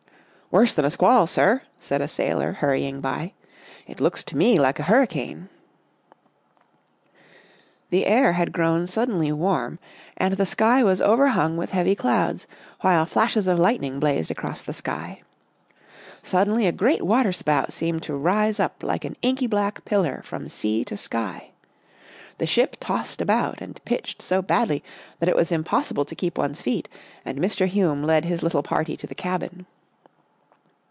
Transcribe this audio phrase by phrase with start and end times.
[0.61, 3.31] "Worse than a squall, sir," said a sailor, hurrying by."
[3.87, 5.47] It looks to me like a hurricane."
[7.89, 9.79] The air had grown suddenly warm
[10.17, 12.47] and the 10 Our Little Australian Cousin sky was overhung with heavy clouds,
[12.81, 15.21] while flashes of lightning blazed across the sky.
[16.21, 20.49] Sud denly a great waterspout seemed to rise up like an inky black pillar from
[20.49, 21.51] sea to sky.
[22.39, 24.83] The ship tossed about and pitched so badly
[25.19, 26.89] that it was impossible to keep one's feet
[27.23, 27.67] and Mr.
[27.67, 29.65] Hume led his little party to the cabin.